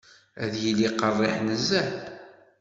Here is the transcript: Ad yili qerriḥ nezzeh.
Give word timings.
Ad 0.43 0.53
yili 0.61 0.89
qerriḥ 0.99 1.35
nezzeh. 1.47 1.89